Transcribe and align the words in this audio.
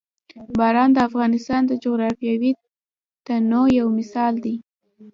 باران 0.57 0.89
د 0.93 0.97
افغانستان 1.09 1.61
د 1.67 1.71
جغرافیوي 1.83 2.51
تنوع 3.25 3.67
یو 3.79 3.87
مثال 3.99 4.33
دی. 4.45 4.55